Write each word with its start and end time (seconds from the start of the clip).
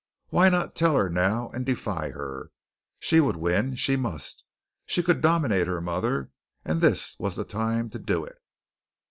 Why 0.29 0.49
not 0.49 0.73
tell 0.75 0.95
her 0.95 1.11
now 1.11 1.49
and 1.49 1.63
defy 1.63 2.09
her. 2.09 2.49
She 2.99 3.19
would 3.19 3.35
win. 3.35 3.75
She 3.75 3.95
must. 3.97 4.43
She 4.87 5.03
could 5.03 5.21
dominate 5.21 5.67
her 5.67 5.79
mother, 5.79 6.31
and 6.65 6.81
this 6.81 7.15
was 7.19 7.35
the 7.35 7.43
time 7.45 7.87
to 7.91 7.99
do 7.99 8.25
it. 8.25 8.39